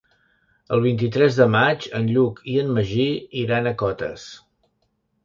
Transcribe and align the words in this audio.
El 0.77 0.79
vint-i-tres 0.85 1.35
de 1.41 1.45
maig 1.55 1.85
en 1.99 2.09
Lluc 2.15 2.41
i 2.53 2.55
en 2.63 2.71
Magí 2.79 3.05
iran 3.43 3.69
a 3.69 3.75
Cotes. 3.83 4.25